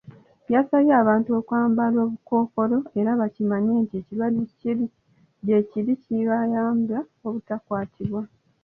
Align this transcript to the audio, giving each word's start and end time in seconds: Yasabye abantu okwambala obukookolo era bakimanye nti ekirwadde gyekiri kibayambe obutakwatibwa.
Yasabye 0.53 0.93
abantu 1.03 1.29
okwambala 1.39 1.97
obukookolo 2.05 2.77
era 2.99 3.11
bakimanye 3.21 3.71
nti 3.83 3.93
ekirwadde 3.99 4.43
gyekiri 5.45 5.91
kibayambe 6.03 6.95
obutakwatibwa. 7.25 8.21